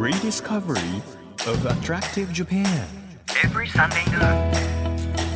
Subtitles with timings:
[0.00, 1.02] Rediscovery
[1.46, 2.88] of Attractive Japan.
[3.44, 4.50] Every Sunday noon.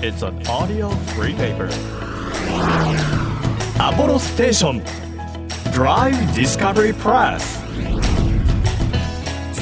[0.03, 1.67] It's an audio free paper.
[3.75, 4.83] Apollo Station.
[5.75, 7.64] Drive Discovery Press.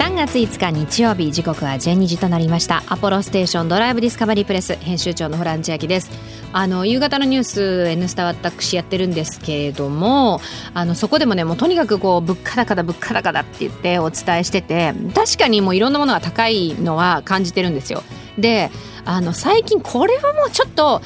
[0.02, 2.82] 3月5日日曜日時刻は12時となりました。
[2.88, 6.10] アポロステーションドライブディスカバリープレス編集長のホラン千秋です。
[6.52, 10.40] あの夕方のニュース「N スタ」私やってるんですけれども
[10.74, 18.02] あのそこでもねもうとにかくこう物価高だ物価高だって言ってお伝えしてて確かにもういろんなものが高いのは感じてるんですよ。
[18.36, 18.72] で
[19.04, 21.00] あの最近これはもうちょっと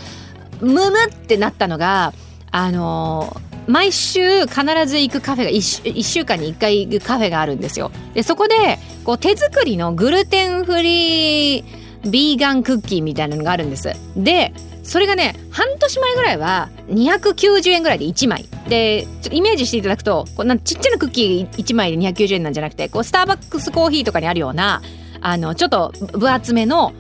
[0.63, 2.15] ムムってなったのが
[2.51, 7.91] あの毎週必ず行くカフェが 1, 1週間に1回行くカフェがあるんですよ。
[8.15, 13.92] でそこでこう手作りのグルテンフリービーガンクッキーみたいなのがあるんです。
[14.16, 18.48] でそれがね半年前ぐらいは290円ぐらいで1枚。
[18.69, 24.82] でちょイメージしていただくとこうなちっちゃなクッキー1枚で290円なんじゃなくてこうスターバックスコーヒーとかにあるような
[25.20, 26.93] あのちょっと分厚めの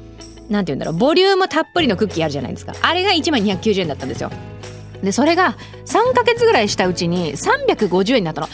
[0.48, 2.72] なんて言うんだろうボリュームたっぷりのクッキーあるじゃないですか。
[2.82, 4.30] あれが1枚290円だったんですよ。
[5.02, 8.48] でそれが3ヶ月ぐらいしたうちに350円になったの。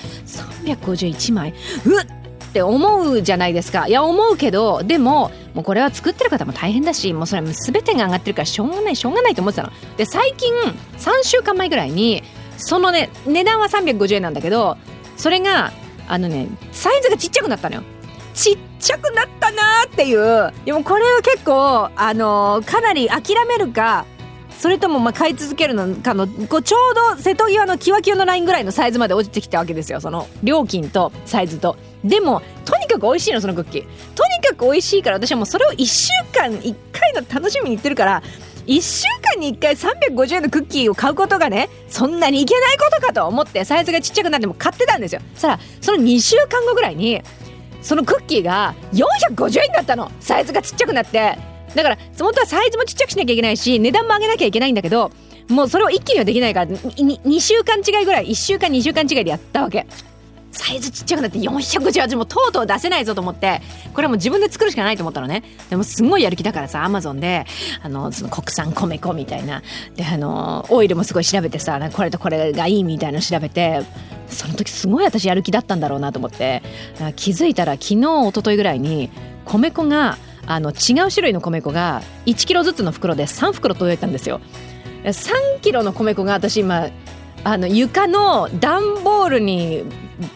[0.64, 1.54] 351枚。
[1.84, 2.21] うっ
[2.52, 3.88] って思うじゃないですか。
[3.88, 9.72] いや思うけどでももうこれは作ってる方も大変だしもうそれ全てが上がってるからしょうがないしょうがないと思ってたの。
[9.96, 10.52] で最近
[10.98, 12.22] 3週間前ぐらいに
[12.58, 14.76] そのね値段は350円なんだけど
[15.16, 15.72] それが
[16.08, 17.82] あのねサイズがちっちゃくなったのよ。
[18.34, 20.52] ちっちゃくなったなーっていう。
[20.66, 24.04] でもこれは結構あのーかなり諦めるか
[24.58, 30.00] それともまあ買い続けるのかのこうちょうど瀬戸際のキワキワのラインぐらいのサイズまで落ちてきたわけですよ。
[30.02, 31.76] その料金とサイズと。
[32.04, 33.82] でもとにかく美味しいのそのクッキー。
[34.14, 38.22] とにかく美味しいから私はもうそれを1週間1回の楽しみに言ってるから
[38.66, 45.20] 1週間に1回350円のクッキーを買うことがねそんなにいけないことかと思ってサイズがちっちゃくなっても買ってたんですよ。
[45.34, 47.22] そしたらその2週間後ぐらいに
[47.80, 50.10] そのクッキーが450円だったの。
[50.20, 51.36] サイズがちっちゃくなって。
[51.74, 55.10] だから本当はサイズもちっちゃくしなきゃいけないし値段も上げなきゃいけないんだけど
[55.48, 59.86] もうそれを一気にはできないから 2, 2週間違いぐらい1週間2週間違いでやったわけ。
[60.52, 63.62] サイズちっちゃくなって458もとうとう出せないぞと思って
[63.94, 65.42] これはもう自分で作るしかないと思ったのね。
[65.70, 67.46] でもすごいやる気だからさアマゾンで
[67.82, 69.62] あのその国産米粉みたいな。
[69.96, 73.82] であのオイルもすごい調べてさこれとこれがいいみたいなの調べて
[74.28, 76.62] その時すごい私やる気だったんだろうなと思って。
[77.16, 79.10] 気づいたら昨日一昨日ぐらいに
[79.44, 84.40] 米粉があの違う種類の米粉が1キロずつの袋で3袋届いたんですよ。
[85.04, 86.88] 3キロの米粉が私今
[87.44, 89.84] あの床の段ボールに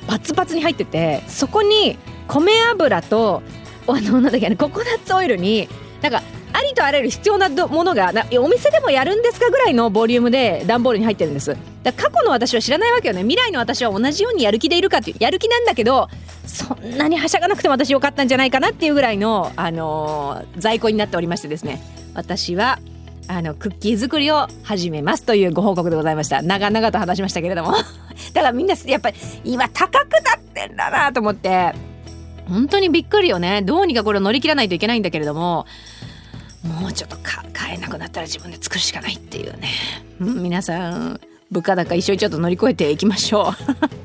[0.09, 3.43] バツバツに入っててそこに米油と
[3.87, 5.69] あのなんだっけココナッツオイルに
[6.03, 6.23] なんか
[6.53, 11.55] ありとあらゆる必要なものがお店でもやるんですかぐらいのボリュームで段ボールに入ってるんです。
[11.83, 13.21] だ過去の私は知らないわけよね。
[13.21, 16.09] 未来の私は同じようにやる気でいるかっていうやる気なんだけど
[16.47, 21.83] そんなにはしゃがなくても私よかったんじゃないかなっていうぐらいの、あのー、在庫になっておりましてですね。
[22.15, 22.79] 私は
[23.29, 26.43] あのクッキー作りを始めますというご報告でございました。
[26.43, 27.73] 長々と話しましたけれども。
[28.33, 31.75] だからみんなやっぱり今高くなってんだなと思って。
[32.49, 33.63] 本当にびっくりよね。
[33.63, 35.67] どうにかこれを乗り切らないといけないんだけれども。
[36.67, 39.69] もうちょっと買えなくなったら自分で作るしかないっていうね、
[40.21, 41.21] うん、皆さん
[41.51, 43.96] 物価高一緒にちょっと乗り越えていきましょう。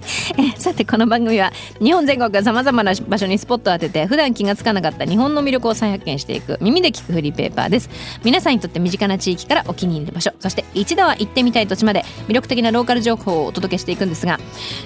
[0.61, 1.51] さてこの番組は
[1.81, 7.89] 日本全国がさまざまな場所にスポットを当てて普段気がつかなかった日本の魅力を再発見していく耳で聞くフリーペーパーです。
[8.23, 14.39] 皆さんにとって身近な地域からお気に入りの場所そして一度は行ってみたい土地まで魅力的なローカル情報をお届けしていくんですが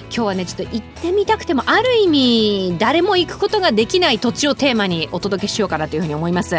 [0.04, 6.56] 今日はねちょっと行ってみたくてもある意味誰も行くことができない土地をテーマにお届けしようかなというふうに思います。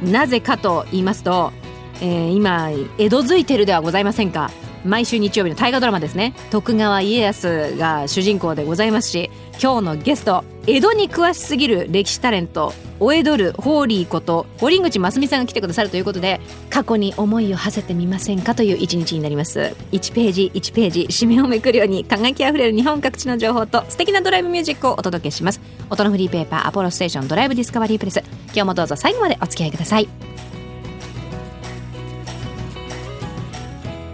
[0.00, 1.52] なぜかと言いますと、
[2.00, 4.52] えー、今江戸づいてるではございませんか。
[4.84, 6.34] 毎週日曜日の大河ドラマですね。
[6.50, 9.30] 徳川家康が主人公でございますし
[9.62, 16.40] 今日のゲスト江戸に詳しすぎる歴史タレントお江戸るホーリーこと堀口真澄さんが来てくださるということで
[16.70, 19.74] 過去に思いを馳せてみませんかという一日になります。
[19.92, 25.60] 1ページ1ページ紙面をめくるように輝きあふれる日本各地の情報と素敵なドライブミュージックをお届けします。
[25.90, 28.22] 音のフリーペーパーアポロステーションドライブディスカバリープレス。
[28.46, 30.08] 今日もどうぞ最後までお付き合いください。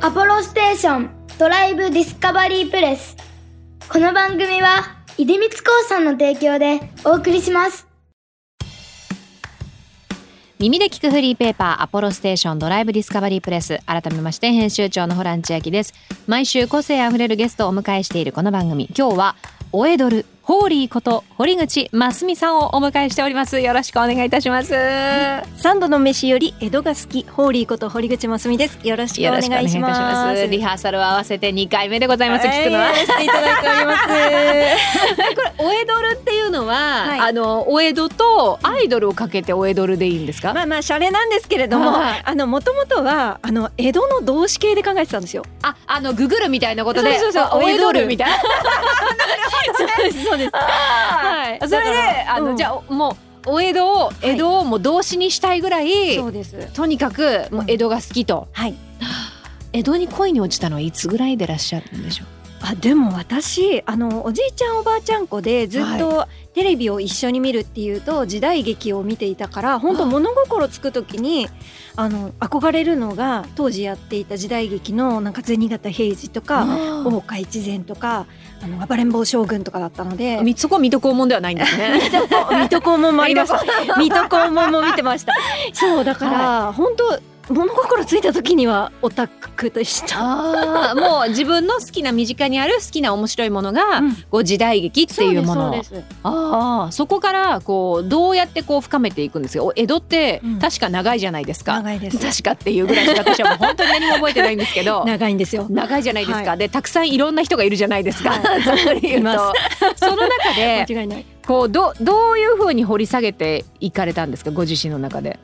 [0.03, 3.19] アポロステーションドライブディスカバリープレス。
[3.87, 7.87] この番組は出光興産の提供でお送りします。
[10.59, 13.79] 耳で聞くフリーペーパーアポロステーションドライブディスカバリープレス。
[13.85, 15.93] 改めまして編集長のホラン千秋です。
[16.27, 18.89] 毎週個性あふれるゲストをお迎えしているこの番組。
[18.97, 19.37] 今日は
[19.71, 20.25] おえどる。
[20.43, 23.61] ホーリーこと堀口真澄さんをお迎えしております。
[23.61, 24.73] よろしくお願いいたします。
[25.57, 27.27] 三度の飯より江戸が好き。
[27.29, 28.79] ホーリーこと堀口真澄です。
[28.87, 30.47] よろしくお願いします。
[30.47, 32.95] リハーサルを合わせて2回目でございます、聞くのは。
[32.95, 34.07] していただいております。
[35.35, 37.21] これおえどるっていうののは、はい。
[37.21, 45.45] あのお江戸とアイドルをかけてお江戸でいいんですか、まあまあシャレなんですけれども、はいあの元々はあの江戸の動詞形で考えてたんですよ。
[45.63, 48.37] ああのググるみたいなことでそうそうそうあお江戸るみたいな。
[49.77, 50.51] そうですそうです。
[50.55, 51.99] はいそれで
[52.29, 53.17] あの、うんじゃあも
[53.47, 56.57] うお江戸を江戸をもう動詞にしたいぐらい、そうです。
[56.75, 58.75] とにかくもう江戸が好きと、はい。
[59.73, 62.27] 江戸に恋に落ちたのはいつぐらいでいらっしゃるんでしょう？
[62.63, 71.49] あでも私あのおじいちゃんおばあちゃん子でずっとテレビを一緒に見るっていうと時代劇を見ていたから本当物心つく時に
[71.97, 76.67] あの憧れるのが当時やっていた時代劇のなんか銭形平次とか
[77.05, 78.27] 大岡越前とか
[78.63, 80.41] あの暴れん坊将軍とかだったので。
[80.43, 81.99] みそこは水戸黄門ではないんですね。
[81.99, 82.11] 水
[82.69, 83.97] 戸黄門もありました。
[83.97, 85.33] 水戸黄門も見てました。
[85.73, 94.15] そうだから、本当物心ついた時にはオタクでしたもう自分の好きな身近にある好きな面白いものが、うん。
[94.31, 95.83] こう時代劇っていうもの。
[95.85, 99.65] そああそこからこうどうやってこう深めていくんですか？
[99.65, 100.59] お江戸ってうん。
[100.59, 102.19] 確か長いじゃないですか、長いです。
[102.19, 105.05] 確かっていうぐらいしか私はもう本当に何も覚えてないんですけど。
[105.07, 105.67] 長いんですよ。
[105.69, 109.53] 長いじゃないですか、はでたくさんいろんな人がいるじゃないですか、はざっくり言うと
[109.97, 111.27] その中で 間違いない。
[111.47, 114.51] こうどどういうふうに掘り下げていかれたんですか？
[114.53, 115.39] ご自身の中で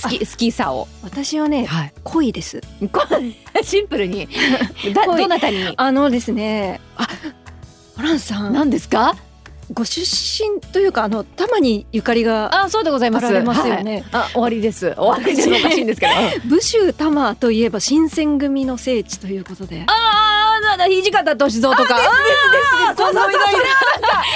[0.00, 2.60] 好き好きさを、私はねはい、恋です。
[2.90, 3.02] こ
[3.62, 4.28] シンプルに。
[4.94, 5.74] どなたに？
[5.76, 7.06] あのですねあ
[7.96, 8.52] ホランさん。
[8.52, 9.14] 何ですか？
[9.72, 13.26] ご出身というかあの玉にゆかりがあそうでございます。
[13.38, 14.22] あますよね、はい。
[14.24, 14.92] あ終わりです。
[14.96, 16.12] 終わりですおかしいんですけど。
[16.48, 19.84] 武州玉といえば新選組の聖地ということで。
[19.86, 20.42] ああ
[20.76, 21.94] だ土方歳三とか。
[21.96, 22.16] ですで
[22.92, 23.62] すそうそうそう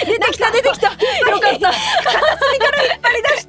[0.06, 0.86] 出てきた出てきた。
[0.88, 0.92] よ
[1.40, 1.70] かった。
[1.72, 3.46] 片隅から引っ張り出し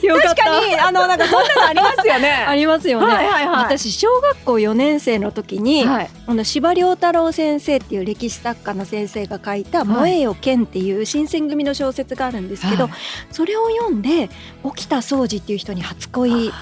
[0.00, 2.30] てよかった確かにあのなんかそんなのありますよね。
[2.48, 3.64] ありますよね、はいはいはい。
[3.64, 6.10] 私小学校4年生の時に、はい。
[6.26, 9.88] あの司馬遼太郎先生っていう歴史作家の先生が書いた「はい。
[9.88, 12.92] 燃えよ剣」っていう新選組の小説があるんですけど、はい。
[13.30, 14.30] それを読んで
[14.62, 16.52] 沖田総司っていう人に初恋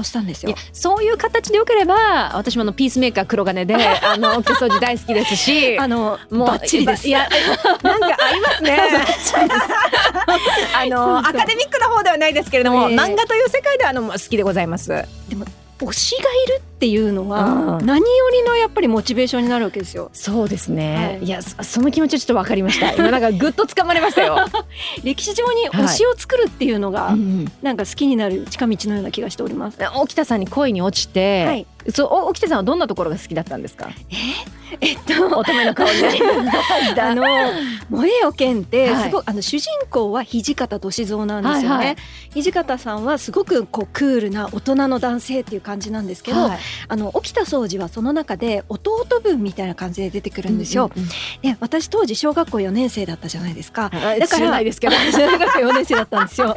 [0.00, 0.50] をしたんですよ。
[0.50, 0.58] いや。
[0.72, 7.08] そういう形でよければ私もあのピースメーカー黒金で あの毛掃除大好きですしあのもうバッチリです。
[7.08, 7.28] いや
[7.82, 8.78] なんか合いますね。
[10.74, 12.96] あのアカデミックな方ではないですけれども、ええ。
[12.96, 15.04] 漫画という世界ではあの好きでございます
[15.78, 20.10] 推しがいるっていうのはうん何よりのやっぱりモチベーションになるわけですよ。
[20.12, 21.24] そうですね、はい。
[21.24, 22.92] い、やそその気持ちちょっとわかりました。
[22.94, 24.38] 今なんかぐっと掴まれましたよ、
[25.04, 29.78] 歴史上に推しを作るっていうのがうんなんか好きになる近道のような気がしております。
[29.96, 31.66] 沖田さんに恋に落ちて、はい。
[31.94, 33.90] そうお沖田さんはどんなところが好きだったんですか？
[34.10, 34.14] え
[34.74, 36.20] っと乙女の顔になり
[37.00, 37.22] あの
[37.88, 39.04] 「燃えよ剣」ってはい。
[39.04, 41.76] すごい、あの主人公は土方歳三なんですよね。
[41.76, 41.96] はいはい。
[42.42, 46.58] 土方さんはすごくこうクールな大人の男性っていう感じなんですけど、はい。
[46.88, 50.90] あの沖田総司はその中で弟分みたいな感じで出てくるんですよ。
[50.94, 51.08] うんうん
[51.42, 53.90] で私当時小学校4年生だったじゃないですか。
[53.92, 54.96] うんだから知らないですけど。
[55.12, 56.56] 小学校4年生だったんですよ。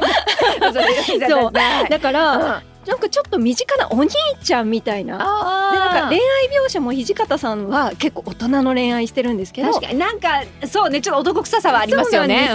[1.28, 1.50] そう。
[1.54, 4.10] はいだから、うんなんかちょっと身近なお兄
[4.42, 5.16] ちゃんみたいな。
[5.16, 9.68] であなんか恋愛描写も土方さんは結構大人の恋愛してるんですけど。
[9.72, 9.98] 確かに。
[9.98, 12.48] なんかそうねちょっと男臭さはありますよね。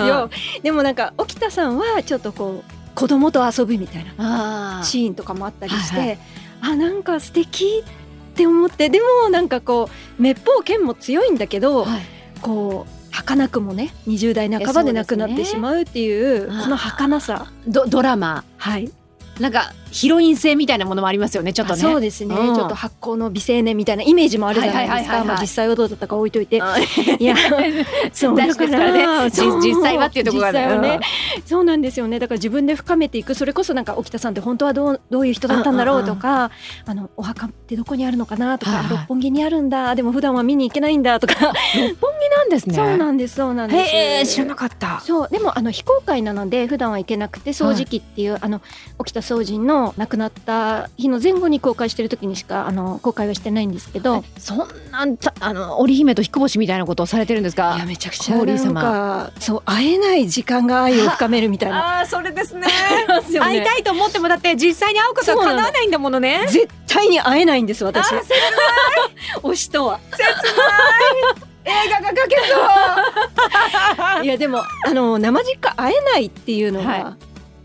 [0.61, 6.15] でもなんか沖田さんはちょっとこう子供と遊ぶみたいなシーンとかもあったりして、はいは
[6.61, 9.89] あなんか素敵って思ってでもなんかこ
[10.19, 12.01] う滅法剣も強いんだけど、はい。
[12.41, 17.47] こう儚くもね20代半ばで亡くなってしまうっていうこの儚さ。
[17.65, 18.43] ドドラマ。
[18.57, 18.91] はい
[19.39, 21.79] なんかヒロイン性みたいなものもありますよねちょっとね。
[21.79, 22.55] あそうですね、うん。
[22.55, 25.27] ちょっと発酵の美青年みたいなイメージもあるじゃないですはいはいはいはいはい。
[25.27, 26.61] かまあ実際はどうだったか置いといて。
[26.61, 27.35] あいや
[28.11, 28.91] そう大事ですから。
[28.91, 30.77] ね実際はっていうところがね。
[30.77, 30.99] ね、
[31.45, 32.19] そうなんですよね。
[32.19, 33.35] だから自分で深めていく。
[33.35, 36.51] それこそなんか沖田さんって本当はどうどういう人だったんだろうとか、
[36.85, 38.89] あのお墓ってどこにあるのかなとか、はいはい。
[38.89, 39.95] 六本木にあるんだ。
[39.95, 42.75] でも普段は見に行けないんだとか、六本木なんですね。
[42.75, 43.95] そうなんですそうなんです。
[43.95, 44.99] へえ知らなかった。
[44.99, 45.29] そう。
[45.29, 48.61] でもあの非公開なので普段は行けなくて掃除機っていう、あの
[48.99, 55.05] 沖田総司の亡くなった日の前後に公開してる時にしかあの公開はしてないんですけどそんな
[55.41, 57.75] あの織姫と彦星みたいなことをされてるんですか？
[57.75, 58.81] いやめちゃくちゃなん様。
[58.81, 61.97] かそう会えない時間が愛を深めるみたいな。
[61.99, 62.67] ああそれですね。
[63.29, 63.39] ね。
[63.39, 66.45] 会いたいと思ってもだって実際に会うことは叶わないんだものね。
[66.47, 68.05] 絶対に会えないんです私。
[68.13, 68.39] あー切ない。
[69.43, 69.99] 推しとは。
[71.67, 72.35] 映画が描け
[74.17, 74.23] そう。
[74.23, 77.05] いやでもあの生実家会えないっていうのはがい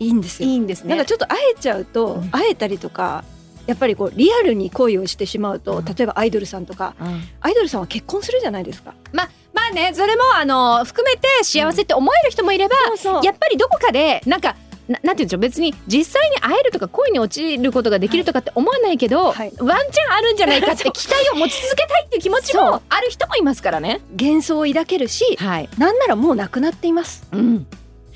[0.09, 2.29] いんですよ、いいんですなんかちょっと会えちゃうと、うん。
[2.29, 3.23] 会えたりとか
[3.67, 5.85] やっぱりこうリアルに恋をしてしまうと、うん。
[5.85, 7.21] 例えばアイドルさんとかうん。
[7.41, 8.93] アイドルさんは結婚するじゃないですか。
[9.13, 13.23] ままあねそれもあの含めて幸せって思える人もいれば、そうそう。
[13.23, 14.55] やっぱりどこかでなんか
[14.87, 19.53] ななんていうんでしょう別に実際に会えるとか恋に落ちることができるとかって思わないけど、はい。
[19.59, 24.01] ワンチャンあるんじゃないかって期待を持ち続けたいっていう気持ちもある人もいますからね。
[24.19, 27.27] 幻想を抱けるしはい、なんならもう亡くなっています。
[27.31, 27.67] うん、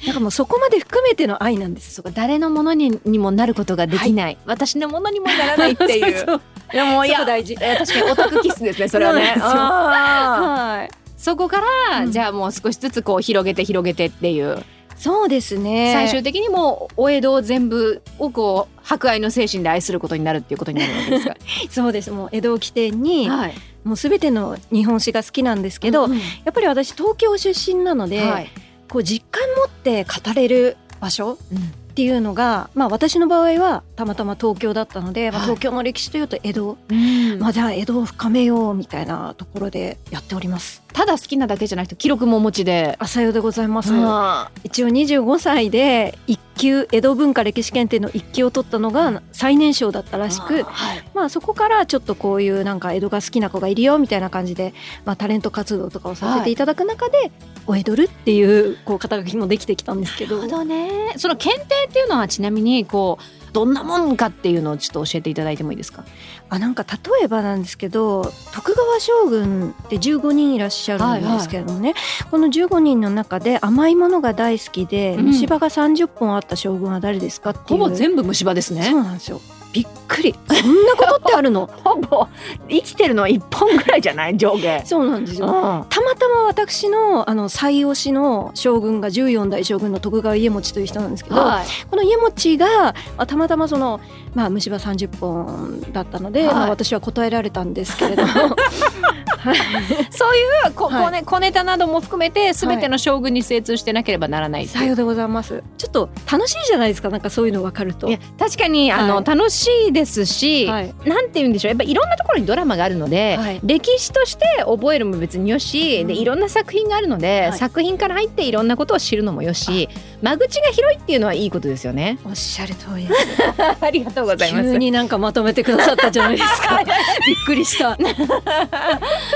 [0.05, 2.03] なんかもうそこまで含めての愛なんです。
[2.13, 6.19] 誰のものににもなることができない、私のものにもならないっていう。
[6.25, 6.41] そう。
[6.73, 7.25] いやもういや。
[7.25, 7.55] 大事。
[7.55, 9.35] 確かにオタクキスですねそれはね。
[9.37, 10.93] はい。
[11.17, 12.11] そこから、うん。
[12.11, 14.63] じゃあもう少しずつこう広げて広げてっていう、
[14.95, 15.91] そうですね。
[15.93, 21.35] 最終的にもうお江戸を全部をこう博愛の精神で愛することになるっていうことになるわけですか。
[21.69, 22.11] そうです。
[22.11, 23.53] もう江戸を起点にはい。
[23.83, 26.17] もうすべての日本史が好きなんですけど、うん。
[26.17, 28.49] やっぱり私東京出身なので、はい。
[28.89, 31.85] こう実感持って語れる場所うん。
[31.95, 35.47] っていうのが、まあ、私の場合はたまたま東京だったので、まあ、はい。
[35.47, 37.39] 東京の歴史というと江戸、うん。
[37.39, 40.83] まあ、じゃあ江戸を深めようみたいなところでやっております。
[40.91, 42.97] ただ好きなだけじゃなくて記録もお持ちで。
[42.99, 43.93] 朝よでございます。
[43.93, 51.03] あ一応25歳で一級江戸文化歴史検定の一級を取ったのが最年少だったらしく、はい。
[51.13, 54.73] まあ、そこからちょっとこういうなんか江戸が好きな子がいるよみたいな感じで、
[55.05, 57.31] まあ、タレント活動とかをさせていただく中で、
[57.67, 61.13] お江戸るっていうこう肩書きもできてきたんですけどなるほどね。
[61.17, 66.03] その検定っていうのはちなみにこうどんなもんかっていうのをちょっと教えていただいてもいいですか？
[66.49, 71.95] あなんか例えばなんですけど徳川将軍って15人いらっしゃるんですけれどもね、
[72.29, 79.03] この15人の中で甘いものが大好きで、うん虫歯が30本あった将軍は誰ですかっていうほぼ全部虫歯ですねそう。
[79.03, 79.41] なんですよ
[79.75, 80.33] びっくり。
[80.47, 81.67] そんなことってあるの？
[81.83, 82.27] ほぼ
[82.69, 84.37] 生きてるのは一本ぐらいじゃない？
[84.37, 84.81] 上下。
[84.85, 85.47] そうなんですよ。
[85.47, 85.51] うん。
[85.53, 91.65] たまたま私のあの最推しの将軍が14代将軍の徳川家茂という人なんですけど、はい。
[91.91, 93.99] この家茂がまあたまたまその、
[94.33, 96.55] まあ、虫歯30本だったので、はい。
[96.55, 98.55] まあ、私は答えられたんですけれども、は
[99.24, 99.24] い
[100.11, 101.03] そういうこ、はい。
[101.05, 104.69] こね小ネタなども含めて全ての将軍に精通してなければならないいう。
[104.69, 105.63] さようでございます。
[105.77, 108.09] ちょっと楽しいじゃないですかなんかそういうの分かると。
[108.37, 110.93] 確かにあの、はい楽しいですし、はい。
[111.05, 111.69] なんて言うんでしょう。
[111.69, 113.59] やっぱいろんなところにドラマがあるので、はい。
[113.63, 116.07] 歴史として覚えるも別によし、うん。
[116.07, 117.57] でいろんな作品があるので、はい。
[117.57, 119.89] 作品から入っていろんなことを知るのもよし
[120.21, 122.19] 間口が広いっていうのはいいことですよね。
[122.25, 123.07] おっしゃる通り。
[123.07, 124.71] で すありがとうございます。
[124.71, 126.81] 急になんかまとめてくださったじゃないですか。
[127.25, 127.97] びっくりした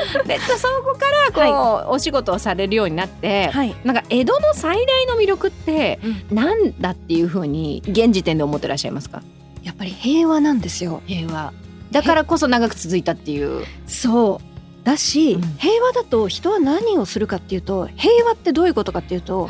[0.26, 1.06] でそこか
[1.42, 3.76] らこう、お仕事をされるようになって、はい。
[3.84, 6.00] なんか江戸の最大の魅力って
[6.32, 9.22] うなんだっていうふうに現時点で思ってらっしゃいますか？
[9.64, 11.02] やっぱり平和なんですよ。
[11.06, 11.54] 平和。
[11.92, 13.66] だからこそ長く続いたっていう。
[13.88, 14.86] そう。
[14.86, 15.42] だし、うん。
[15.58, 19.50] 平和だと人は何をするかっていうと平和ってどういうことかっていうと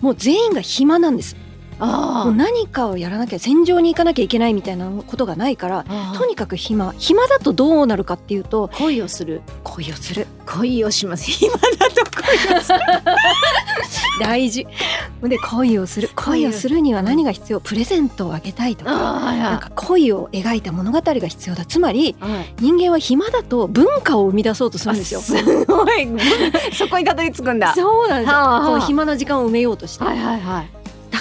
[0.00, 1.36] もう全員が暇なんです
[1.78, 6.94] もうあ何かをやらなきゃ戦場に行かなきゃいけないみたいなことがないからあとにかく暇。
[6.98, 9.42] 暇だとどうなるかっていうと恋をする。
[9.64, 10.26] 恋をする。
[10.46, 11.30] 恋をします。
[11.44, 12.78] 今だと恋をする。
[14.20, 14.66] 大事。
[15.22, 16.10] で恋をする。
[16.14, 17.60] 恋をするには何が必要？
[17.60, 21.64] プレゼントをあげたいとかなんか恋を描いた物語が必要だ。
[21.64, 22.54] つまりはい。
[22.60, 25.20] 人間は暇だと文化を生み出そうとするんですよ。
[25.20, 25.34] す
[25.66, 26.08] ごい。
[26.72, 27.74] そこにたどり着くんだ。
[27.74, 28.80] そうなんですよ。
[28.86, 30.70] 暇な時間を埋めようとして、はいはいはい。
[30.72, 30.75] だ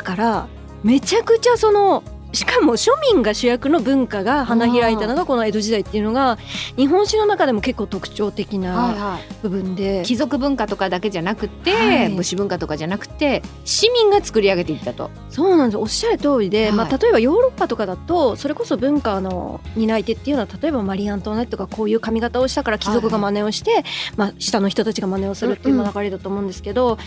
[0.05, 0.47] から
[0.83, 2.03] めちゃくちゃその
[2.35, 6.37] しかも庶民が主役の文化が花開いたのがこの江戸時代っていうのが
[6.77, 12.09] 日本史の中でも結構特徴的なはい部分で、貴族文化とかだけじゃなくて、はい。
[12.09, 15.09] 武士文化とかじゃなくて市民が作り上げていったと。
[15.29, 15.77] そうなんです。
[15.77, 16.71] おっしゃる通りで、はい。
[16.73, 23.83] まあ、例えばヨーロッパとかだとそれこそ文化の担い手っていうのは例えばマリー・アントワネットがこういう髪型をしたから貴族が真似をして、
[24.17, 26.97] まあ、下の人たちが真似をするっていう流れだと思うんですけど、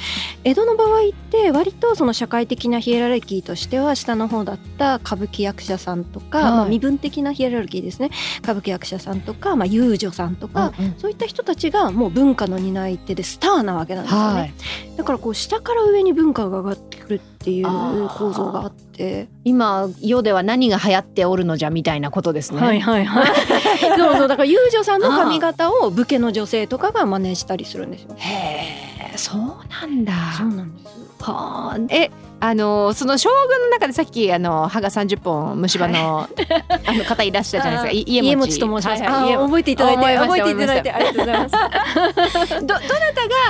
[0.45, 8.11] 江戸の場合って割とその社会的なヒエラルキーとしては下の方だった歌舞伎役者さんとか、はいまあ、身分的なヒエラルキーですね
[8.41, 14.55] 歌舞伎役者さんとか、まあ、遊女さんとか、うんうんそういった人たちがもう文化の担い手でスターなわけなんですよね。
[14.97, 17.67] だからこう下から上に文化が上がってくるっていう
[18.09, 19.29] 構造があって。
[19.45, 22.61] 今世では何が流行っておるのじゃみたいなことですね。
[22.61, 23.27] はいはいはい。
[23.97, 28.15] そうそうだから遊女さんの髪型を武家の女性とかが真似したりするんですよ。
[28.17, 30.13] へえそうなんだ。
[30.37, 30.89] そうなんです。
[31.21, 38.13] はあえあのその将軍の中でさっきあの歯が30本虫歯のあの方いらっしゃるじゃないですか。
[38.13, 39.03] い家持ちと申します。
[39.03, 42.55] はい覚えていただいて覚えていただいてありがとうございます。
[42.63, 42.89] どどなた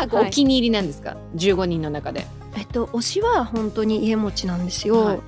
[0.00, 2.26] がこうはいお気に入りなんですか？15人の中で。
[2.58, 5.04] えっと推しは本当に家持ちなんですよ。
[5.04, 5.20] はい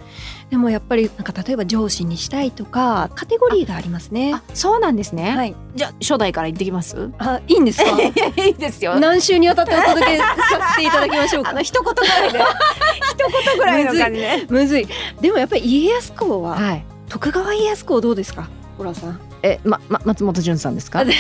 [0.50, 4.34] でもやっぱりなんか例えば上司にしたいとかカテゴリーがありますね。
[4.34, 5.30] あそうなんですね。
[5.36, 5.54] はい。
[5.76, 7.08] じゃあ初代から言ってきます？
[7.18, 7.90] あいいんですか？
[8.02, 8.98] いいですよ。
[8.98, 10.24] 何週にわたってお届けさ
[10.72, 11.62] せていただきましょうか あの。
[11.62, 12.38] 一言ぐらいで
[13.14, 14.44] 一言ぐらいの感じね。
[14.48, 14.88] むずい。
[15.20, 16.84] でもやっぱり家康公ははい。
[17.08, 18.48] 徳川家康公どうですか？
[18.76, 19.20] ホラさん。
[19.42, 21.04] えまま松本潤さんですか？
[21.04, 21.12] で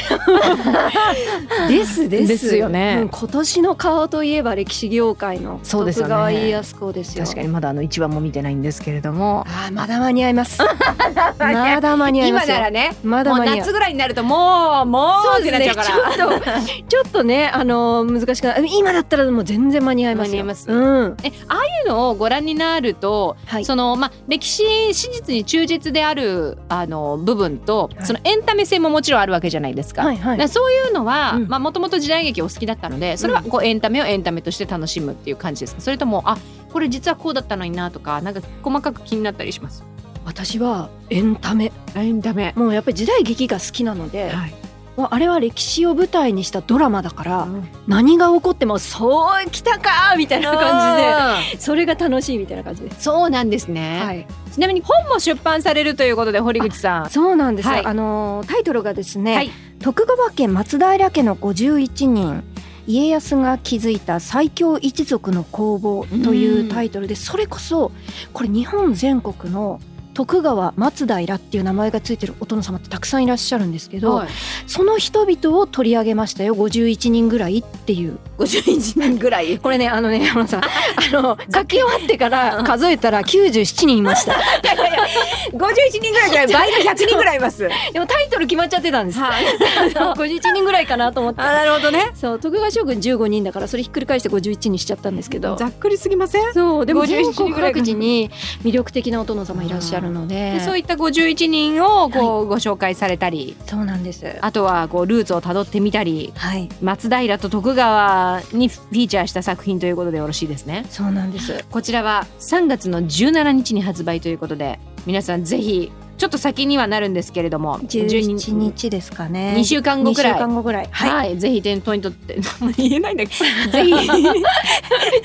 [1.84, 2.28] すです。
[2.28, 2.98] ですよね。
[3.02, 6.14] うん今年の顔といえば歴史業界のそうですよね。
[6.46, 7.24] 家康公ですよ。
[7.24, 9.44] 確かにまだあの一話も見てないんですけれども。
[9.48, 10.58] あーまだ間に合います。
[11.38, 12.56] まだ間に合いま今すよ。
[12.56, 12.96] ならね。
[13.02, 13.56] まだ間に合う。
[13.56, 16.14] もう夏ぐらいになるともうもうってなっちゃうから。
[16.14, 16.44] ちょっと
[16.88, 20.28] ちょっとねあの難しくない今だったらもう全然間に合います。
[20.28, 20.70] よ間に合います。
[20.70, 21.16] うん。
[21.22, 23.64] えああいうのをご覧になると、はい。
[23.64, 30.02] そのまあ歴史史実に忠実であるあの部分と、はいそのエンタメ性ももちろんあるわけじゃないですか。
[30.02, 30.36] はいはい。
[30.36, 35.76] だからそういうのはもともと時代劇お好きだったのでそれはこうエンタメをエンタメとして楽しむっていう感じです。
[35.76, 36.36] かそれともあ
[36.72, 39.84] これ実はこうだったのになとかなんか細かく気になったりします？
[40.24, 41.72] 私はエンタメ。
[41.94, 42.52] エンタメ。
[42.56, 44.54] もうやっぱり時代劇が好きなので、はい。
[44.96, 47.48] もうあれは歴史を舞台にしたドラマだから、
[47.86, 53.04] 何が起こってもそうきたかみたいな感じでそれが楽しいみたいな感じです。
[53.04, 57.10] そうなんですね、はい、ちなみに本も出版されるということで堀口さん。
[57.10, 57.84] そうなんです、はい。
[57.84, 59.50] あのータイトルがですね、はい。
[59.80, 62.42] 徳川家松平家の51人。
[62.86, 67.92] 家康が築いた最強一族の攻防というタイトルでそれこそ
[68.32, 69.80] これ日本全国の
[70.20, 74.28] 徳川松平っていう名前がついてるお殿様ってたくさんいらっしゃるんですけど、はい。
[74.66, 78.18] その人々を取り上げましたよ51人ぐらいっていう。
[78.38, 79.56] 51人ぐらい？
[79.60, 80.60] これねあのね山野さん
[81.16, 84.34] あの書き終わってから数えたら97人いました。
[85.52, 85.58] 51
[85.90, 87.66] 人ぐらいじゃない倍の100人ぐらいいます。
[87.92, 91.40] でもタイトル決まっちゃってたんです、51人ぐらいかなと思って。
[91.40, 92.10] あなるほどね。
[92.14, 95.56] そう徳川将軍15人だからそれひっくり返して51にしちゃったんですけど。
[95.56, 96.52] ざっくりすぎません？
[96.52, 98.30] そうでも51全国各地に
[98.64, 104.36] 魅力的なお殿様いらっしゃるのででそういった51人をこうご紹介されたり、そうなんです。
[104.40, 106.32] あとはこうルーツをたどってみたり。
[106.36, 106.68] はい。
[106.82, 110.86] 松平と徳川にフィーチャーした作品ということでよろしいですね。
[110.90, 111.64] そうなんです。
[111.70, 115.90] こちらは3月の17日に発売ということで皆さんぜひ
[116.20, 119.54] ちょっと先にはなるんですけれども17日ですかね。
[119.56, 120.32] 2週間後くらい。
[120.32, 120.88] 2週間後ぐらい。
[120.90, 121.38] はい、はい。
[121.38, 122.38] ぜひ店頭にとって
[122.76, 123.44] 言えないんだけど。
[123.72, 123.92] ぜひ。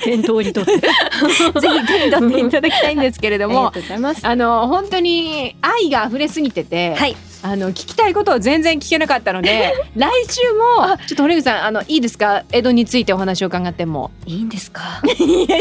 [0.04, 4.26] 店頭にとってぜひ手に取っていただきたいんですけれどありがもとうございます。
[4.26, 7.14] あの本当に愛が溢れすぎてて、はい。
[7.42, 12.42] あの聞きたいことを全然聞けなかったので 来週もちょっと堀口さんあのいいですか？
[12.50, 14.10] 江戸についてお話を伺っても。
[14.24, 15.00] いいんですか？
[15.04, 15.60] いやい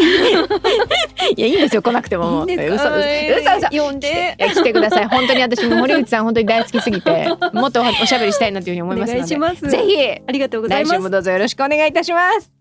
[1.37, 1.81] いんですよ。
[1.81, 2.95] 来なくてもいいんですか？
[2.95, 3.83] 嘘嘘嘘嘘。
[3.83, 4.35] 呼んで。
[4.39, 5.05] いや来てください。
[5.07, 7.27] 本当に私も森口さん本当に大好きすぎて。
[7.53, 9.35] もっとおおしゃべりしたいなというふうに思いますので。
[9.35, 9.69] お願いします。
[9.69, 10.21] ぜひ。
[10.27, 10.91] ありがとうございます。
[10.93, 12.51] 来週もどうぞよろしくお願いいたします。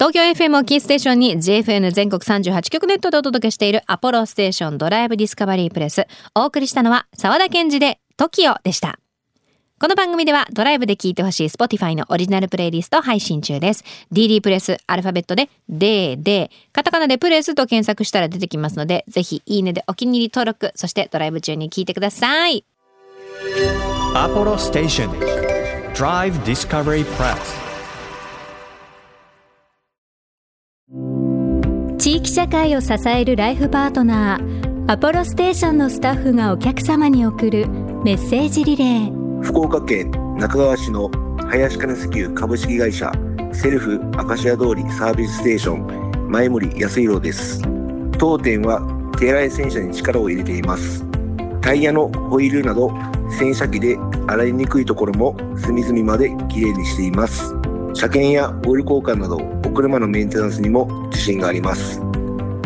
[0.00, 6.06] 東京 FM をキーステーションに JFN 全国38局ネットでお届けしているアポロステーションドライブディスカバリープレス。
[6.36, 9.00] お送りしたのは沢田健二で TOKIO でした
[9.80, 13.84] この番組ではドライブで聴いてほしい Spotify のオリジナルプレイリストを配信中です。
[14.12, 22.64] DD プレスアルファベットで DD カタカナでプレスと検索したら出てきますのでぜひいいねでお気に入り登録そしてドライブ中に聴いてください。
[24.14, 25.10] Apollo Station
[25.94, 27.38] Drive Discovery Press
[31.98, 37.68] 地域社会を支えるライフパートナーアポロステーションのスタッフがお客様に送る
[38.02, 41.10] メッセージリレー福岡県中川市の
[41.48, 43.12] 林金石油株式会社
[43.52, 47.62] セルフアカシア通りサービスステーション前森康弘です。
[48.18, 48.80] 当店は
[49.18, 51.04] 手洗い洗車に力を入れています。
[51.60, 52.92] タイヤのホイールなど
[53.30, 53.96] 洗車機で
[54.26, 57.54] 洗いにくいところも隅々まできれいにしています。
[57.94, 59.36] 車検やオイル交換など
[59.68, 62.00] お車のメンテナンスにも自信があります。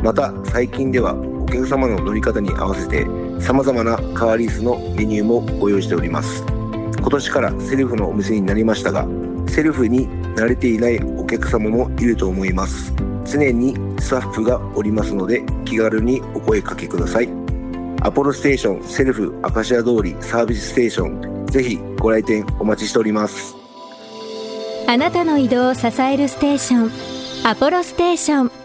[0.03, 3.07] また最近ではお客様の乗り方に合わせて
[3.41, 6.52] 様々なカーリースのメニューもご用意しております。
[7.03, 9.07] 今年からセルフのお店になりましたが
[9.49, 12.95] セルフに慣れていないお客様もいると思います。
[13.25, 17.29] 常にスタッフがおりますので気軽にお声かけください。
[18.03, 23.57] アポロステーションセルフアカシア通りサービスステーションぜひご来店お待ちしております。
[24.87, 28.62] あなたの移動を支えるステーションアポロステーション。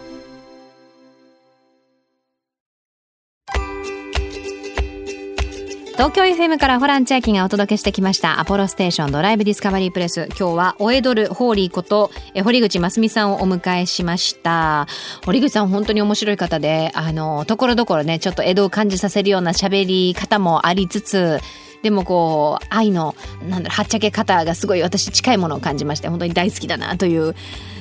[5.98, 10.28] 東京 FM からホラン千秋がお届けしてきましたアポロステーションドライブディスカバリープレス。
[10.38, 14.86] 今日はおエドルホーリーことえ堀口真澄さんをお迎えしました。
[15.26, 21.40] 堀口さん本当に面白い方であのところどころねちょっと江戸を感じさせるような喋り方もありつつ
[21.82, 23.16] でもこう愛の
[23.48, 27.34] なんだろはっちゃけ方がすごい私近いものを感じまして本当に大好きだなという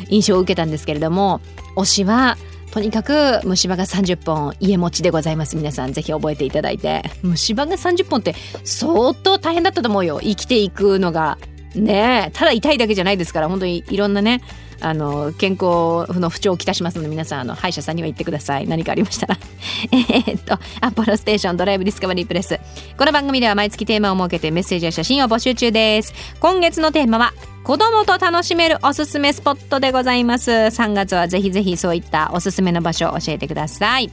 [0.09, 1.39] 印象を受けたんですけれども
[1.75, 2.35] 推しは
[2.71, 5.55] とにかく虫歯が30本家持ちでございます。
[5.55, 7.03] 皆さんぜひ覚えていただいて。
[7.23, 10.19] 虫歯が30本って相当大変だったと思うよ。
[10.21, 11.37] 生きていくのが。
[11.75, 12.31] ねえ。
[12.31, 13.49] ただ痛いだけじゃないですから。
[13.49, 14.41] 本当にいろんなね
[14.79, 18.67] あの健康の不調をきたしますので皆さんあの歯医者さんには行ってください。
[18.67, 19.37] 何かありましたら。
[19.91, 22.59] えっとアポロステーションドライブディスカバリープレス。
[22.97, 26.13] この番組では毎月テーマを設けてメッセージや写真を募集中です。
[26.39, 30.51] 今月のテーマは子供と楽しめるおすすめスポットでございます。
[30.51, 34.11] 3月はぜひぜひそういったおすすめの場所を教えてください。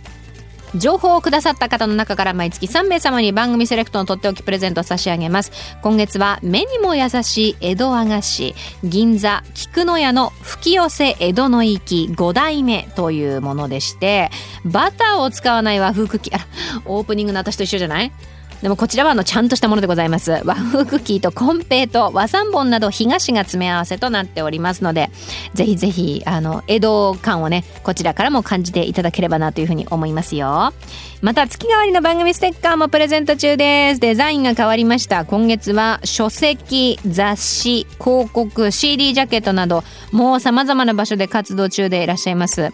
[0.77, 5.53] 情報をくださった方の中から毎月3名様に番組セレクトのとっておきプレゼントを差し上げます。
[5.83, 14.31] 今月は目にも優しい江戸和菓子銀座菊の屋の吹き寄せ江戸の粋5代目というものでして
[14.65, 16.47] バターを使わない和風クッキーあら
[16.87, 18.13] オープニングの私と一緒じゃない？
[18.63, 20.43] でもこちらはあのちゃんとしたものでございます。
[20.45, 25.11] 和風クッキーとコンペイと和三本など干菓子が詰め合わせとなっておりますので
[25.55, 30.73] ぜひぜひあの江戸感をねこちらからも感じていただければなというふうに思いますよ。
[31.21, 34.01] また月替わりの番組ステッカーもプレゼント中です。
[34.01, 35.25] デザインが変わりました。
[35.25, 42.73] 今月は書籍雑誌広告 CD ジャケットなどもう様々な場所で活動中でいらっしゃいます。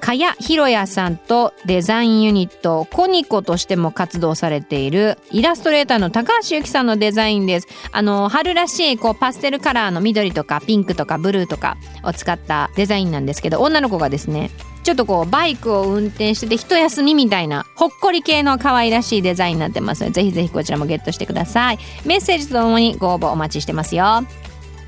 [0.00, 7.68] 茅ひろやさんとデザインユニットコニコとしても活動されているイラストレーターの高橋由紀さんのデザインです。
[7.92, 14.50] あの春らしいこうパステルカラーの緑とかピンクとかブルーとかを使ったデザインなんですけど女の子がですね
[14.82, 21.78] ちょっとこうバイクを運転してて一休みみたいなほっこり系の可愛らしいデザインになってますのでぜひぜひこちらもゲットしてください。
[22.04, 24.26] メッセージとともにご応募お待ちしてますよ。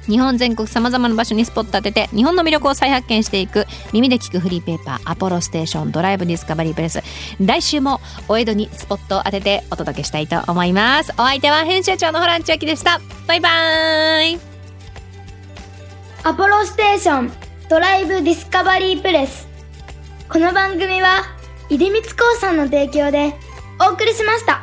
[0.08, 7.02] 日本全国さまざまな場所にスポット当てて日本の魅力を再発見していく耳で聞くフリーペーパーアポロステーションドライブディスカバリープレス。
[7.40, 11.12] 来週もお江戸にスポットを当ててお届けしたいと思います。
[11.12, 13.00] お相手は編集長のホラン千秋でした。
[13.26, 14.38] バイバーイ。
[16.22, 17.32] アポロステーション
[17.68, 19.48] ドライブディスカバリープレス。
[20.28, 21.22] この番組は
[21.68, 23.34] 出光興産の提供で
[23.80, 24.62] お送りしました。